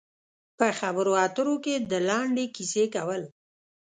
په 0.57 0.65
خبرو 0.79 1.11
اترو 1.25 1.55
کې 1.63 1.75
د 1.89 1.93
لنډې 2.09 2.45
کیسې 2.55 2.85
کول. 2.95 3.21